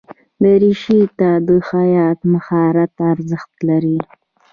دریشي 0.43 1.01
ته 1.17 1.29
د 1.47 1.49
خیاط 1.69 2.19
مهارت 2.33 2.93
ارزښت 3.11 3.51
لري. 3.69 3.99